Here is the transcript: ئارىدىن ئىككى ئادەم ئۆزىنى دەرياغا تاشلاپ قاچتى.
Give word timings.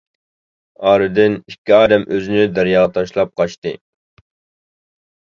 ئارىدىن 0.91 1.35
ئىككى 1.51 1.77
ئادەم 1.81 2.07
ئۆزىنى 2.17 2.49
دەرياغا 2.57 2.93
تاشلاپ 2.99 3.39
قاچتى. 3.41 3.79